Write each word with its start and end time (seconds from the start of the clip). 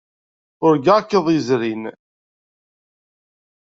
Urgaɣ-k 0.65 1.11
iḍ 1.17 1.27
yezrin. 1.31 1.83